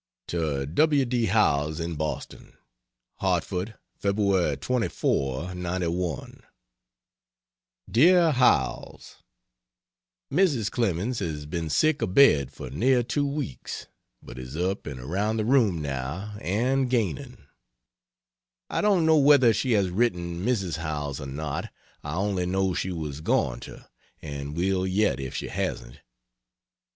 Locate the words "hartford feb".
3.17-4.59